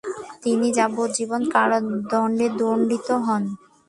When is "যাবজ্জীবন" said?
0.77-1.41